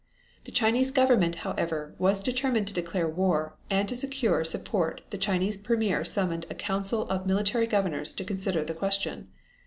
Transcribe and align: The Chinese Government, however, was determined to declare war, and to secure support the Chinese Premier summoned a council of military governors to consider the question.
The 0.45 0.51
Chinese 0.51 0.89
Government, 0.89 1.35
however, 1.45 1.93
was 1.99 2.23
determined 2.23 2.65
to 2.65 2.73
declare 2.73 3.07
war, 3.07 3.53
and 3.69 3.87
to 3.87 3.95
secure 3.95 4.43
support 4.43 5.01
the 5.11 5.17
Chinese 5.19 5.57
Premier 5.57 6.03
summoned 6.05 6.47
a 6.49 6.55
council 6.55 7.07
of 7.07 7.27
military 7.27 7.67
governors 7.67 8.11
to 8.13 8.25
consider 8.25 8.63
the 8.63 8.73
question. 8.73 9.27